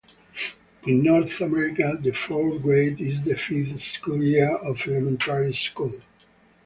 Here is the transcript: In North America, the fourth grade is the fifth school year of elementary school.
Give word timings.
In 0.87 1.03
North 1.03 1.41
America, 1.41 1.95
the 2.01 2.09
fourth 2.11 2.63
grade 2.63 2.99
is 2.99 3.21
the 3.23 3.35
fifth 3.35 3.79
school 3.83 4.23
year 4.23 4.55
of 4.55 4.81
elementary 4.87 5.53
school. 5.53 5.93